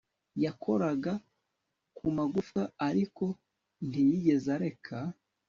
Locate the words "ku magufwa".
1.97-2.61